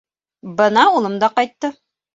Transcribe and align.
—Бына 0.61 0.87
улым 0.97 1.21
да 1.27 1.33
ҡайтты. 1.39 1.75